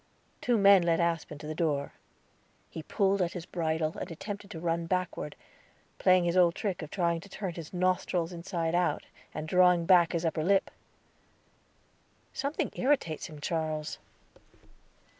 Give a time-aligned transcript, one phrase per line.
[0.41, 1.93] Two men led Aspen to the door.
[2.71, 5.35] He pulled at his bridle, and attempted to run backward,
[5.99, 10.13] playing his old trick of trying to turn his nostrils inside out, and drawing back
[10.13, 10.71] his upper lip.
[12.33, 13.99] "Something irritates him, Charles."